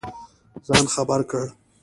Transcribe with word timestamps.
ځان 0.67 0.85
خبر 0.93 1.19
کړ. 1.29 1.45